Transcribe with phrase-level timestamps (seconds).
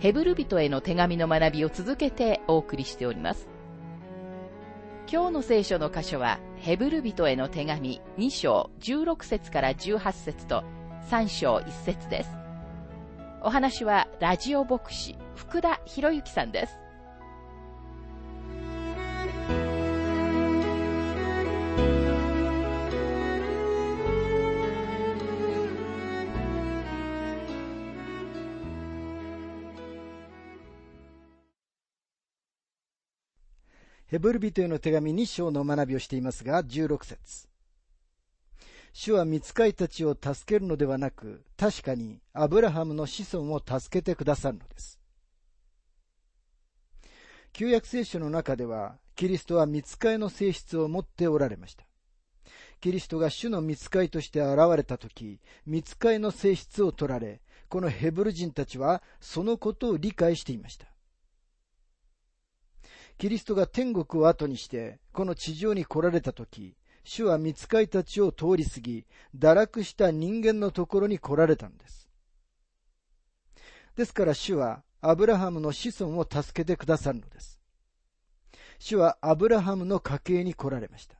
[0.00, 3.48] ヘブル人への手紙の学びを続けてお送りしております。
[5.10, 10.64] 今日の聖書の箇所は、ヘブル人への手紙2章16節から18節と
[11.10, 12.30] 3章1節です。
[13.42, 16.83] お話は、ラジオ牧師、福田博之さんです。
[34.14, 37.48] ヘブル人への手紙2章の学びをしていますが、16節
[38.92, 45.00] 主は見つかいたちを助けるのではなく、確かにアブラハムの子孫を助けてくださるのです。
[47.52, 51.84] 旧約聖書の中では、キリストは見つかいの性質を持っておられました。
[52.80, 60.93] キリストが主の見つかいとして現れたとき、見つかいの性質を取られ、このヘブル人たちはそのことを理解していました。
[63.18, 69.06] キリストが天国を後にして、この地上に来られたとき、主は見つかいたちを通り過ぎ、
[69.38, 72.08] 堕落した人間のところに来られたんです。
[73.96, 77.60] ですから主は、アブラハムの子孫を助けてくださるのです。
[78.78, 81.16] 主はアブラハムの家系に来られました。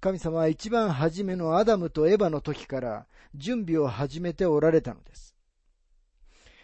[0.00, 5.35] 神様は一番初めのアダムとエバの時から準備を始めておられたのです。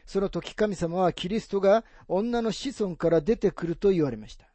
[0.06, 4.46] その時神様はキリストが女の子孫から出てくると言われました。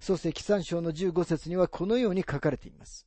[0.00, 3.06] 創世記三章の15節にはこのように書かれています。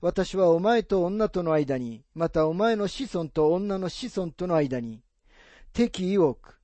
[0.00, 5.02] 私はお前と女との間に、またお前の子孫と女の子孫との間に、
[5.72, 6.60] 敵意を置く。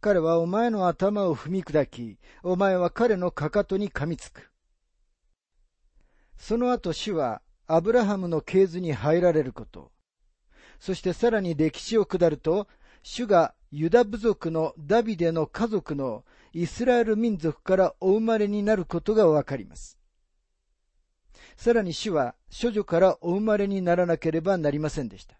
[0.00, 4.50] 彼はお前の頭を踏み砕き、お前は彼のかかとに噛みつく。
[6.36, 7.40] その後主は
[7.74, 9.92] アブラハムの系図に入られること。
[10.78, 12.68] そしてさらに歴史を下ると、
[13.02, 16.22] 主がユダ部族のダビデの家族の
[16.52, 19.96] イスラエル民族からお生まれになることがわかります。
[21.56, 25.34] さらに主は処女からお生まれにならなければなりませんでした。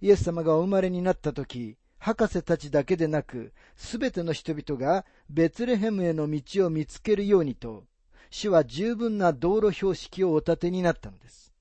[0.00, 7.89] イエス様がお生まれになった時、博士たちだけでなく、すべての人々がベツレヘムへの道を見つけるようにと、
[8.30, 11.52] 主は十分な道路標識をお立てになったのです。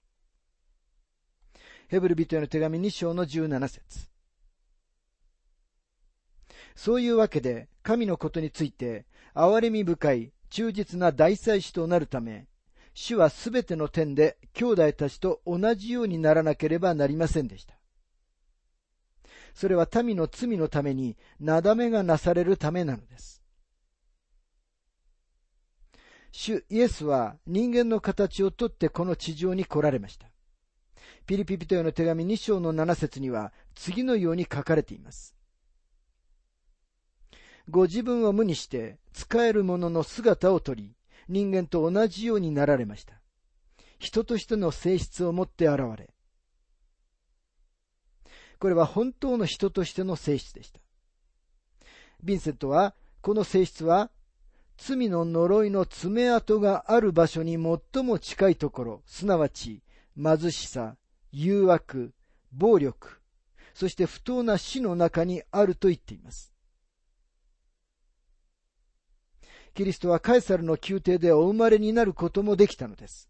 [1.88, 4.10] ヘブル人への手紙2章の17節
[6.76, 12.48] そういうわけで、神のことについて、憐れみ深い、忠実な大祭司となるため、
[12.94, 17.76] 主はすべての点で兄弟たちと同じようにならなければなりませんでした。
[19.54, 23.39] それは民の罪のために、なだめがなされるためなのです。
[26.32, 30.28] 主イエスは人間の形をとってこの地上に来られました。
[31.26, 35.36] ピリピピトへの手紙2章の7節には次のように書かれています。
[37.70, 40.96] ご自分を無にして使える者の姿をとり、
[41.28, 43.22] 人間と同じようになられました。
[44.00, 46.10] 人としての性質を持って現れ。
[48.60, 50.80] これは本当の人としての性質でした。
[52.24, 54.10] ヴィンセントは、この性質は
[54.82, 57.58] 罪の呪いの爪痕がある場所に
[57.94, 59.84] 最も近いところ、すなわち
[60.16, 60.96] 貧しさ、
[61.32, 62.14] 誘惑、
[62.54, 63.20] 暴力、
[63.74, 66.54] そして不当な死の中にあると言っています。
[69.74, 73.30] キリストはカエサルの宮廷でお生まれになることもできたのです。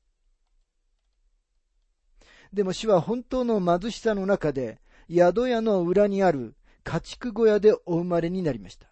[2.54, 4.80] でも死は本当の貧しさの中で、
[5.12, 8.88] 宿屋の裏にある家畜小屋でお生まれになりました。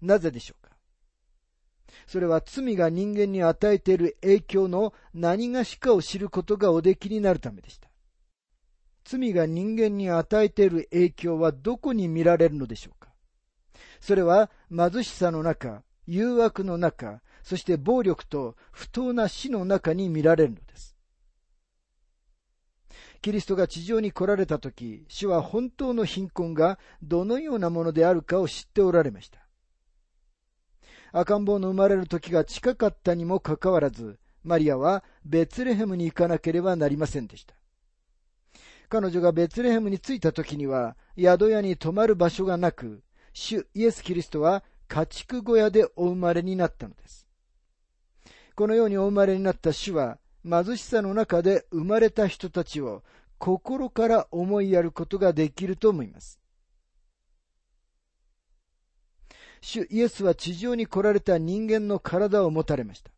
[0.00, 0.63] なぜでしょう？
[2.06, 7.88] それは罪が人間に与えている影響の何がしかを知ることがおできになるためでした。
[9.04, 13.10] 罪が人間に与えている影響はどこに見られるのでしょうか
[14.00, 20.96] それは貧しさの中、誘惑の中、そして暴力と不当な死の中に見られるのです。
[23.20, 29.43] キリストが地上に来られたとき、主は本当の貧困がどのようなものであるかを知っておられました。
[31.16, 37.54] 赤ん坊の生まれる時が近かったにもかかわらず、マリアはベツレヘムに行かなければなりませんでした。
[38.88, 47.28] 彼女がベツレヘムに着いた時には、宿屋に泊まる場所がなく、主イエス・キリストは家畜小屋でお生まれになったのです。
[48.56, 53.04] このようにお生まれになった主は、貧しさの中で生まれた人たちを
[53.38, 56.40] 心から思いやることができると思います。
[59.64, 63.10] 主イエスは地上に来られた人間の体を持たれました。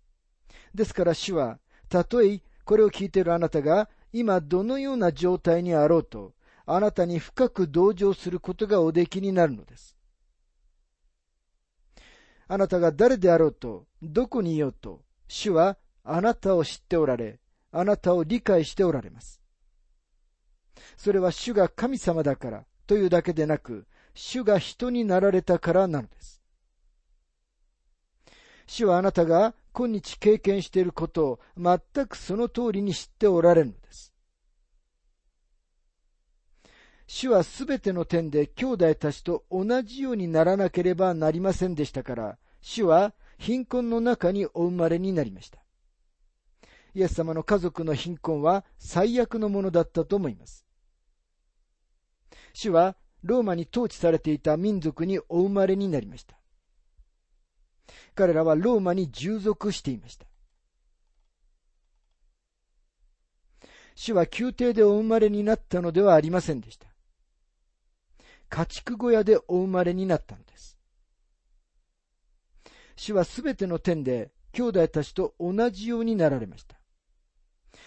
[0.74, 1.58] ですから主は、
[1.88, 6.34] たとえこれを聞いているあなたが今どのような状態にあろうと、
[6.64, 9.96] あなたに深く同情することがおできになるのです。
[12.46, 17.40] あなたが誰であろうと、どこにいようと、主はあなたを知っておられ、
[17.72, 19.40] あなたを理解しておられます。
[20.96, 26.42] それは主が神様だからというだけでなく、主が人になられたからなのです。
[28.66, 34.12] 主はあなたが今日経験していることを全くその通りに知っておられるのです。
[37.06, 45.60] 主はすべての点で兄弟たちと同じようにならなければなりませんでしたから、主は貧困の中にお生まれになりました。
[46.94, 50.66] イエス様の家族の貧困は最悪のものだったと思います。
[52.54, 56.36] 主はローマに統治されていた民族にお生まれになりました。
[58.14, 60.26] 彼らはローマに従属していました。
[63.94, 66.86] 主は宮廷でお生まれになったのではありませんでした。
[68.48, 70.78] 家畜小屋でお生まれになったのです。
[72.96, 76.76] 主はすべての点で兄弟たちと同じようになられました。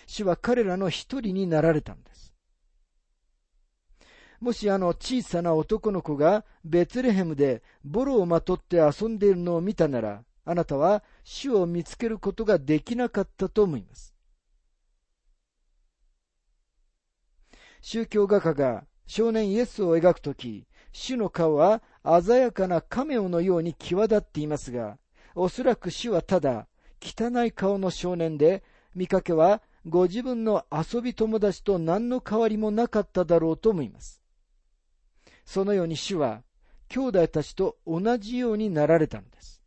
[0.06, 2.29] 主は彼らの一人になられたのです。
[4.40, 14.16] もしあの小さな男の子がベツレヘムでボロをまとって遊んでいるのを見たなら、あなたは主を見つけることができなかったと思います。
[17.82, 21.82] 宗教画家が少年イエスを描くとき、主の顔は
[22.24, 24.98] 鮮やかなカメオのように際立っていますが、
[25.36, 26.68] おそらく主はただ
[27.02, 28.64] 汚い顔の少年で、
[28.96, 34.22] 見かけはご自分の遊び友達と何の変わりもなかっただろうと思います。
[35.51, 36.44] そのように主は
[36.90, 39.63] 兄弟たちと同じようになられたのです。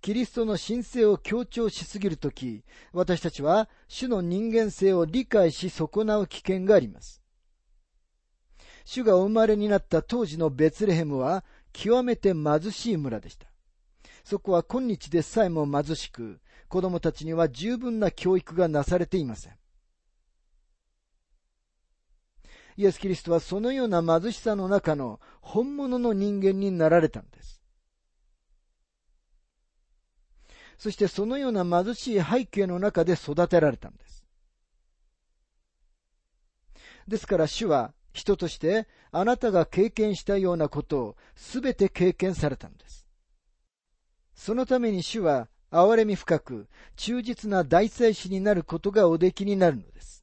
[0.00, 7.22] キリストの神聖を強調しすぎるとき、私たちは主の人間性を理解し損なう危険があります。
[8.86, 13.48] 主がお生まれになった当時のベツレヘムは極めて貧しい村でした。
[14.24, 19.61] そこは今日でさえも貧しく、子供たちには十分な教育がなされていません。
[22.76, 27.62] イエス・キリストはそのような貧しさの中の本物の人間になられたんです。
[30.78, 34.24] そしてそのような貧しい背景の中で育てられたんです。
[37.06, 43.06] ですから主は人としてあなたが経験したようなことをすべて経験されたんです。
[44.34, 50.21] そのために主は憐れみ深く忠実な大祭司になることがおできになるのです。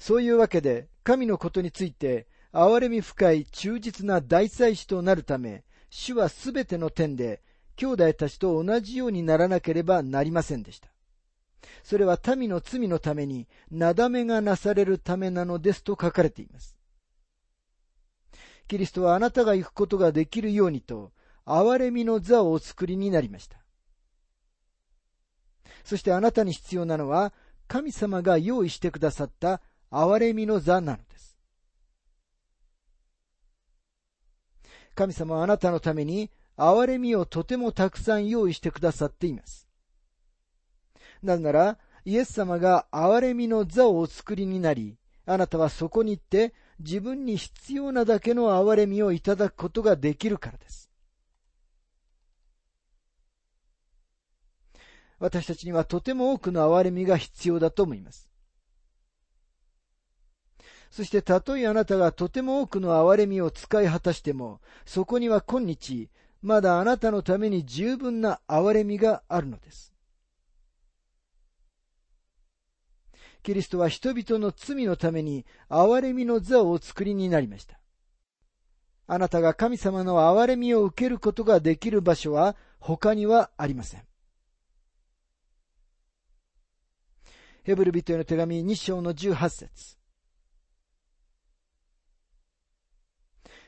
[0.00, 7.40] そういうわけで神のことについて憐れみ深い忠実な大祭司となるため主はすべての点で
[7.76, 10.88] 兄弟たちと同じようにならなければなりませんでした。
[11.82, 16.76] それは民の罪のために、なだめがなされるためなのですと書かれています。
[18.68, 21.12] キリストはあなたが行くことができるようにと、
[21.46, 23.56] 憐れみの座をお作りになりました。
[25.82, 27.32] そしてあなたに必要なのは、
[27.66, 31.36] 神様が用意してくださった憐れみの座なのです。
[34.94, 39.66] 神様はあなたのために憐れみをとてもたくさん用意してくださっています。
[41.22, 50.90] なぜなら、イエス様が憐れみの座をお作りになり、あなたはそこに行って自分に必要なだけの憐れみをいただくことができるからです。
[55.18, 58.29] 私たちにはとても多くの憐れみが必要だと思います。
[60.90, 66.08] そしてたとえあなたがとても多くの憐れみを使い果たしても、そこには今日、
[66.42, 69.94] まだあなたのために十分な憐れみがあるのです。
[73.42, 77.78] キリストは人々の罪のために憐れみの座をお作りになりました。
[79.06, 84.02] あなたが神様の憐れみを受けることができる場所は他にはありません。
[87.62, 89.99] ヘブル人への手紙2章の18節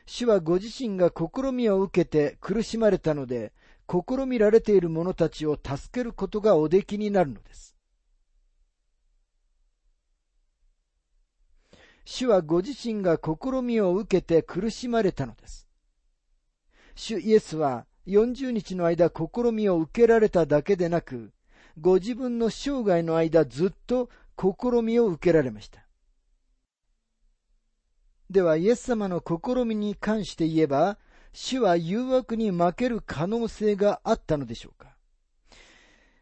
[0.06, 3.52] 主はご自身が試みを受けて苦しまれたので、
[3.88, 7.76] 試みられている者たちを助けることがおできになるのです。
[12.04, 15.68] 主はご自身が試みを受けて苦しまれたのです。
[16.94, 21.32] 主イエスは40日の間試みを受けられただけでなく、
[21.80, 25.86] ご自分の生涯の間ずっと試みを受けられました。
[28.32, 30.96] では、イエス様の試みに関して言えば、
[31.34, 34.96] 主は誘惑に負ける可能性があったのでしょうか？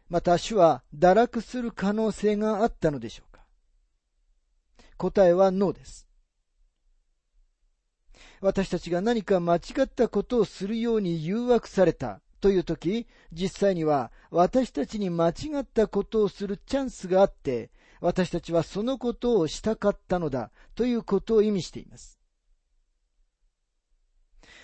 [0.09, 3.43] また主は堕落する可能性があったのでしょうか？
[4.97, 6.05] 答えはノーです。
[8.41, 17.69] 私たちが何か間違ったことをするように誘惑されたという時、実際には私たちに間違ったことをするチャンスがあって、
[18.01, 22.19] 私たちはそのことをしたかったのだということを意味しています。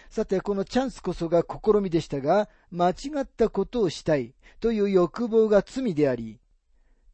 [0.10, 6.40] さて、このチャンスこそが試みでしたが、間違ったことをしたいという欲望が罪であり、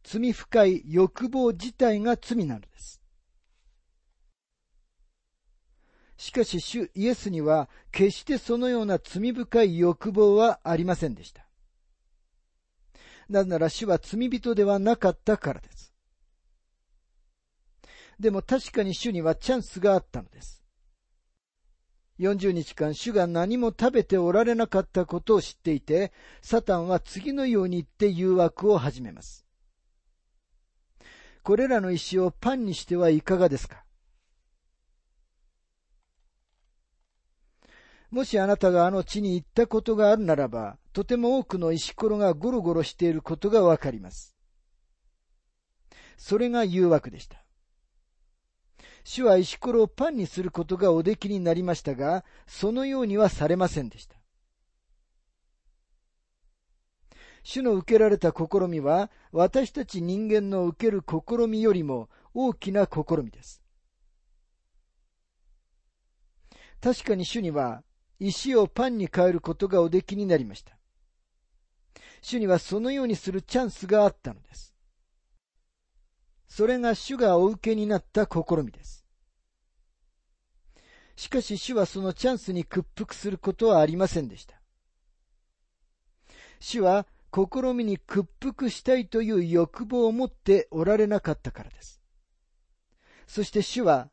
[0.03, 3.01] 罪深い欲望自体が罪なのです。
[6.15, 11.46] しかし主イエスには決してそのような罪深い欲望はありませんでした。
[13.27, 15.93] なぜなら主は罪人ではなかったからです。
[18.24, 20.63] でも確かに主にはチャンスがあったのです。
[22.20, 29.46] 40日間主が何も食べておられなかったことを知っていて、サタンは次のように言って誘惑を始めます。
[31.44, 33.84] これらの石をパンにしてはいかがですか？
[38.10, 44.34] もしあなたがあの地に行ったことがあるならば、とても多くの石ころがゴロゴロしていることがわかります。
[46.15, 47.43] それが誘惑でした。
[49.04, 54.16] 主は石ころをパンにすることがおできになりましたが、そのようにはされませんでした。
[57.44, 63.62] 主の受けられた試みは、私たち人間の受ける試みよりも大きな試みです。
[66.82, 67.84] 確かに主には
[68.20, 70.78] 石をパンに変えることがおできになりました。
[72.22, 74.73] 主にはそのようにするチャンスがあったのです。
[76.56, 79.08] それが主がお受けになった試みです。
[81.16, 84.62] しかし主はそのチャンスに屈服することはありませんでした。
[86.60, 92.00] 主は試みに屈服したいという欲望を持っておられなかったからです。
[93.26, 94.12] そして主は、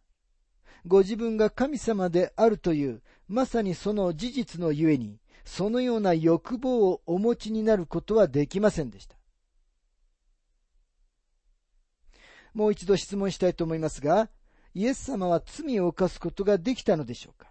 [0.86, 9.19] ご自分が神様であるというまさにその事実のゆえに、そのような欲望をお持ちになることはできませんでした。
[12.54, 14.28] もう一度質問したいと思いますが、
[14.74, 17.50] イエス様は罪を犯すことができたのでしょうか？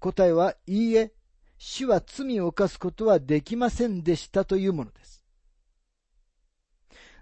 [0.00, 1.12] 答えは、いいえ、
[1.58, 5.24] 主は罪を犯すことはできませんでしたというものです。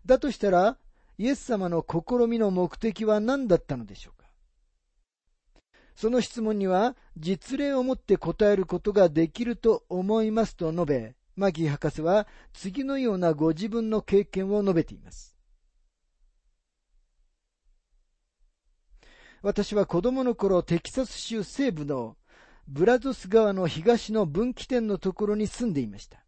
[0.04, 0.78] だとしたら、
[1.18, 4.28] イエス様の試みの目的は何だったのでしょうか？
[5.94, 15.31] その質問には実例をもって答えることができると思いますと述べ、マギー博士は次のようなご自分の経験を述べています。
[19.42, 22.16] 私は子供の頃テキサス州西部の
[22.68, 26.24] ブラゾス川の東の分岐点のところに住んでいました。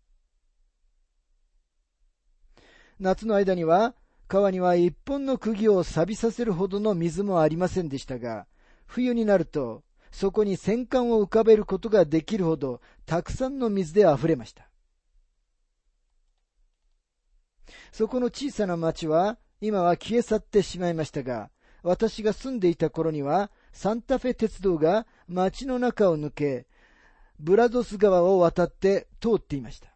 [2.99, 3.95] 夏の間には
[4.27, 8.47] 川には一本の釘を錆びさせるほどの水もありませんでしたが、
[8.87, 14.69] 冬になると、そこに戦艦を浮かべることができるほど、たくさんの水で溢れました。
[17.93, 21.51] そこの小さな町は、今は消え去ってしまいましたが、
[21.85, 26.67] 私が住んでいた頃には、サンタフェ鉄道が町の中を抜け、
[27.39, 29.89] ブラドス川を渡って通っていました。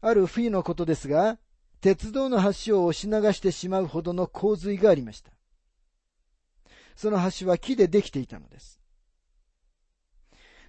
[0.00, 1.38] ある冬のことですが、
[1.82, 5.30] 鉄道の橋を押し流してしまうほどの洪水がありました。
[6.96, 8.80] その橋は木でできていたのです。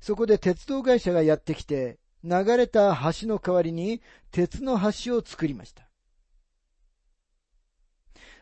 [0.02, 4.02] そこで鉄道会社がやってきて、流れた橋の代わりに
[4.32, 5.91] 鉄の橋を作りました。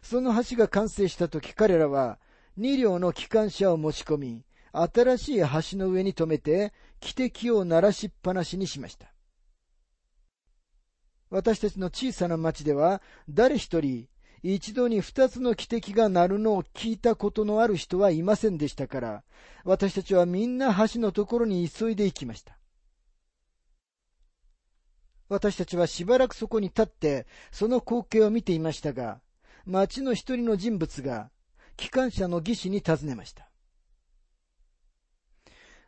[0.02, 2.20] その橋が完成した時彼らは
[2.58, 9.14] 2両の機関車を持ち込み、新しい橋の上に止めて、汽笛を鳴らしっぱなしにしました。
[11.30, 14.08] 私たちの小さな町では、誰一人
[14.42, 19.24] 一度に二つの汽笛が鳴るのを聞いたことのある人はいませんでしたから、
[19.64, 22.58] 私たちはみんな橋のところに急いで行きました。
[25.28, 29.22] 私たちはしばらくそこに立って、その光景を見ていましたが、
[29.70, 31.30] 町の一人の人物が、
[31.78, 33.52] 機関車の技師に尋ねました。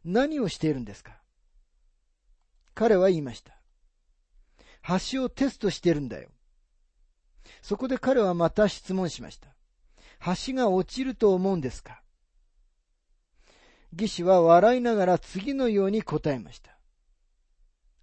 [0.06, 1.20] 何をしているんですか？
[2.76, 3.60] 彼は言いました。
[5.12, 6.30] 橋をテストしているんだよ。
[7.64, 9.50] そこで彼はまた質問しました。
[10.46, 12.04] 橋が落ちると思うんですか？
[13.94, 16.78] 義士は笑いながら次のように答えました。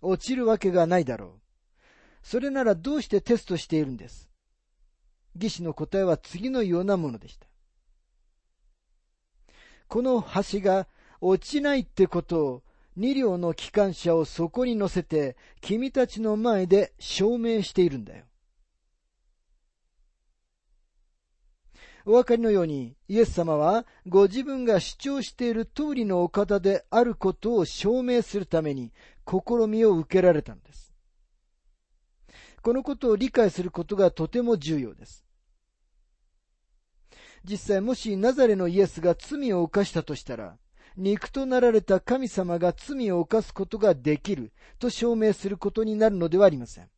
[0.02, 1.40] 落ちるわけがないだろう。
[2.24, 4.27] それならどうしてテストしているんです？
[5.40, 7.46] 義士の答えは次のようなものでした。
[9.88, 10.86] この橋が
[11.20, 12.62] 落ちないってことを
[12.96, 18.24] 二両の機関車をそこに乗せて君たちの前で証明しているんだよ。
[22.04, 28.92] お分かりのように、イエス様はご自分が主張している通りのお方であることを証明するために
[29.26, 30.94] 試みを受けられたのです。
[32.62, 35.27] このことを理解することがとても重要です。
[37.48, 40.58] 実際もしナザレのイエスが罪を犯したとしたら、
[40.98, 46.90] 肉となられた神様が罪を犯すことができると証明することになるのではありません。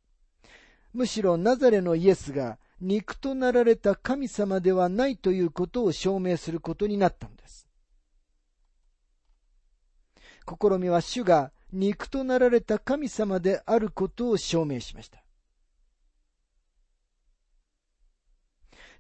[0.93, 7.69] むしろナザレのイエスが肉となられた神様ではないということを証明することになったのです。
[10.49, 15.23] 試みは主が肉となられた神様であることを証明しました。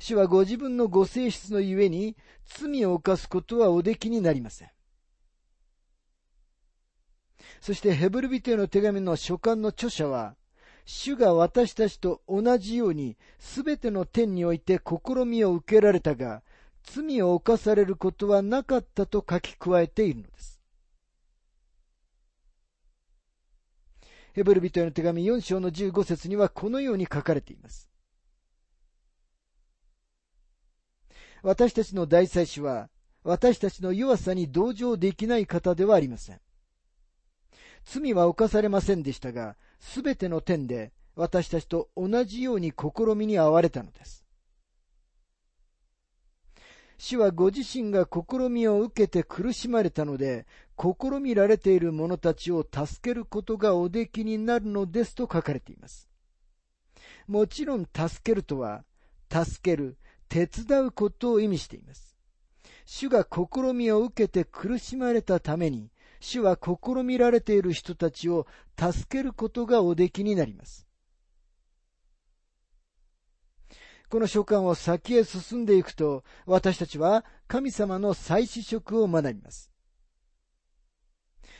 [0.00, 2.16] 主はご自分のご性質のゆえに
[2.46, 4.70] 罪を犯すことはおできになりません。
[7.60, 10.36] そしてヘブル人への手紙の書簡の著者は、
[10.86, 16.42] 主が私たちと同じようにすべての点において試みを受けられたが、
[16.82, 20.62] 罪を犯されることはなかったと書き加えているのです。
[24.32, 27.89] ヘブル人への手紙4章の15節にはこのように書かれています。
[31.42, 32.88] 私たちの大祭司は、
[33.22, 36.40] 私たちの弱さに同情できない方ではありません。
[37.84, 44.24] 罪は犯されませんでしたが、すべての点で私たちと同じように試みに遭われたのです。
[46.98, 50.46] 主はご自身が試みを受けて苦しまれたので、
[50.78, 56.10] 試みられている者たちを助けることがおできになるのですと書かれています。
[57.26, 58.84] もちろん助けるとは、
[59.30, 59.96] 助ける、
[60.30, 62.16] 手伝うことを意味しています。
[62.86, 65.90] 主が試みを受けて苦しまれたために、
[66.20, 68.46] 主は試みられている人たちを
[68.78, 70.86] 助けることがおできになります。
[74.08, 79.70] この書簡を先へ進んでいくと、私たちは神様の再試食を学びます。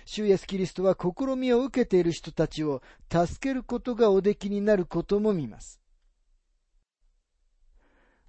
[0.05, 5.80] 主イエスキリストは試みを受けている人たちを助けることがおできになることも見ます。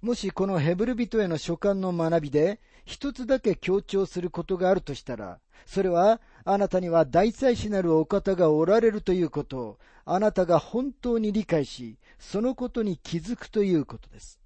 [0.02, 14.40] もしこのヘブル人への書簡の学びで一つだけ強調することがあるとしたら、それはあなたには大祭司なるお方がおられるということをあなたが本当に理解し、そのことに気づくということです。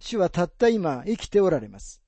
[0.00, 2.02] 主はたった今生きておられます。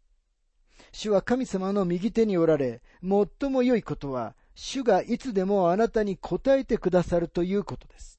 [0.91, 8.16] 主は神様の右手におられ、最も良いことは、主がいつでもあなたに答えてくださるということです。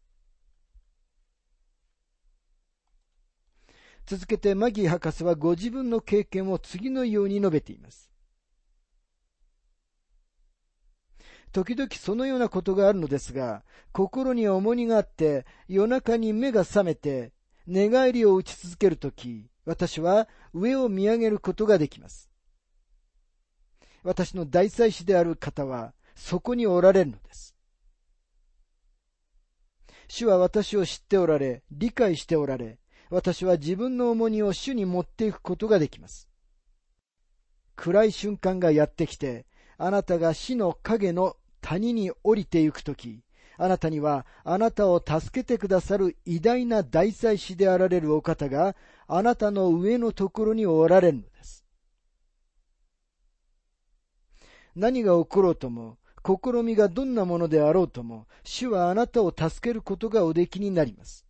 [4.07, 8.09] 続けてマギー博士はご自分の経験を次のように述べています。
[11.51, 17.33] 時々そのようなことがあるのですが、心に重荷があって、夜中に目が覚めて、
[17.65, 22.29] 寝返りを打ち続けるとき、私は上を見上げることができます。
[24.03, 27.55] 私の大祭司である方は、そこにおられるのです。
[30.07, 36.27] 主は私を知っておられ、理解しておられ、私は自分の重荷を主に持っていくことができます。
[37.75, 39.45] 暗い瞬間がやってきて、
[39.77, 43.21] あなたが死の影の谷に降りてゆくとき、
[43.57, 48.75] あなたにはあなたを助けてくださる偉大な大祭司であられるお方が
[49.07, 51.65] あなたの上のところにおられるのです。
[54.75, 61.26] 何が起ころうとも、試みがどんなものであろうとも、主はあなたを助けることがおできになります。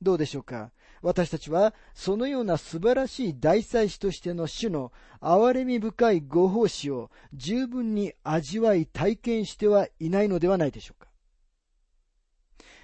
[0.00, 0.70] どうでしょうか？
[1.00, 11.08] 私たちはそのような素晴らしい大祭司としての主の憐れみ深いご奉仕を十分に味わい体験してはいないのではないでしょうか？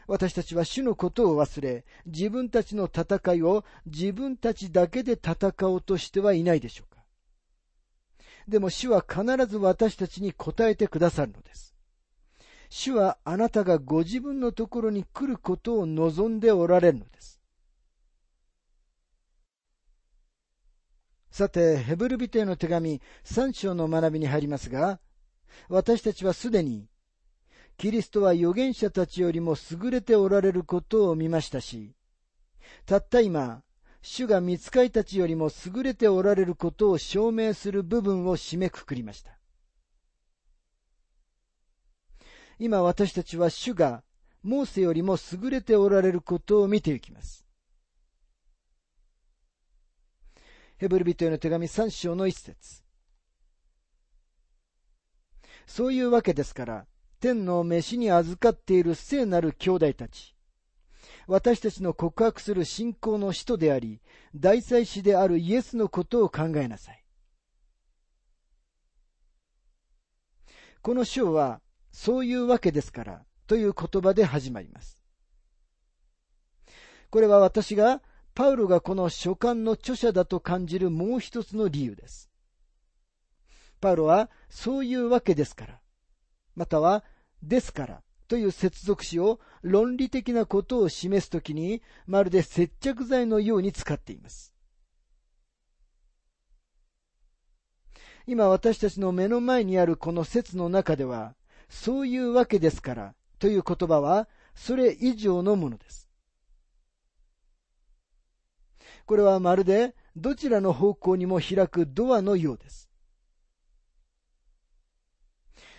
[0.07, 7.03] 私たちは主のことを忘れ、自分たちの戦いを自分たちだけで戦おうとしてはいないでしょうか？
[8.47, 11.74] でも主は必ず私たちに答えてくださるのです。
[12.77, 17.41] 主はあなたがご自分のところに来ることを望んでおられるのです。
[21.31, 24.99] さて、ヘブルビテへの手紙3章の学びに入りますが、
[25.69, 26.89] 私たちはすでに、
[27.77, 31.95] キリストは預言者たちよりも優れておられることを見ましたし、
[32.87, 33.63] たった今、
[34.03, 39.39] 主が見つかいたちよりも優れておられることを証明する部分を締めくくりました。
[42.65, 44.03] 今私たちは主が
[44.43, 47.47] モーセよりも優れておられることを見ていきます。
[50.79, 52.83] ヘブル人への手紙3章の一節。
[55.67, 56.87] そういうわけですから、
[57.21, 60.35] 天の飯に預かっている聖なる兄弟たち、
[61.27, 64.01] 私たちの告白する信仰の使徒であり、
[64.35, 67.05] 大祭司であるイエスのことを考えなさい。
[70.81, 71.61] この章は、
[71.95, 75.01] そういうわけですから、という言葉で始まります。
[77.09, 78.03] これは私が
[78.35, 82.29] パウロがこの書簡の著者だと感じるもう一つの理由です。
[83.81, 85.81] パウロはそういうわけですから、
[86.57, 87.05] または
[87.45, 94.53] ですからという接続詞を論理的なことを示すときにまるで接着剤のように使っています。
[98.27, 101.37] 今私たちの目の前にあるこの説の中では、
[101.75, 106.09] そういうわけですからという言葉はそれ以上のものです。
[109.07, 112.89] これはまるでどちらの方向にも開くドアのようです。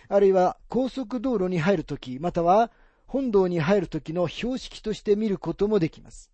[0.08, 2.70] あるいは高速道路に入るとき、または
[3.06, 6.30] 本堂に入るときの標識として見ることもできます。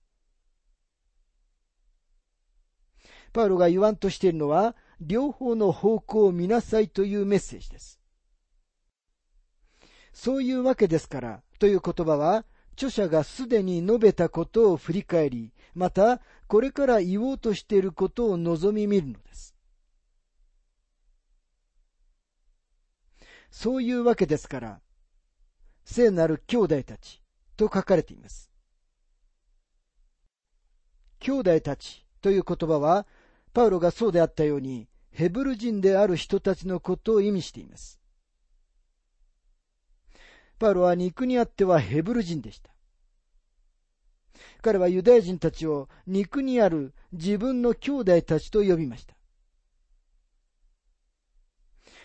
[3.33, 8.02] パウロが言わんとしているのは、両方の方向を見なさいというメッセージです。
[10.13, 12.45] そういうわけですからという言葉は、
[12.75, 19.55] 著者がすでに述べたことを振り返り、またこれから言おうとしていることを望み見るのです。
[23.51, 24.81] そういうわけですから、
[25.85, 27.23] 聖なる兄弟たち
[27.57, 28.51] と書かれています。
[31.21, 33.07] 兄弟たちという言葉は、
[33.53, 38.02] パウロがそうであったように、ヘブル人である人たちのことを意味しています。
[40.63, 42.71] パウロは肉にあってはヘブル人でした。
[44.63, 49.17] 彼はユダヤ人たちを肉にある自分の兄弟たちと呼びました。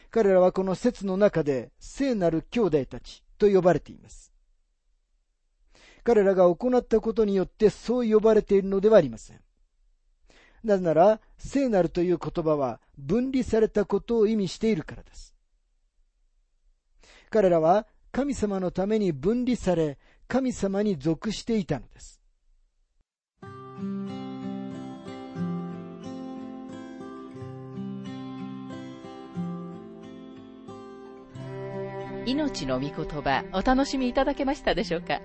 [0.10, 4.34] 彼らはこの説の中で聖なる兄弟たちと呼ばれています。
[6.04, 9.40] 彼らが行ったことによってそう呼ばれているのではありません。
[10.64, 15.36] なぜなら、聖なるという言葉は分離されたことを意味しているからです。
[17.30, 22.22] 彼らは神様のために分離され、神様に属していたのです。
[32.26, 35.22] 命の御言葉お楽しみいただけましたでしょうか？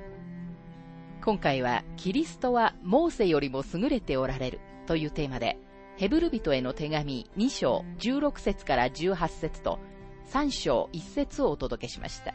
[1.24, 5.58] 今回はキリストはモーセよりも優れておられるというテーマで
[5.96, 9.80] ヘブル人への手紙2章16節から18節と
[10.30, 12.34] 3章1節をお届けしました。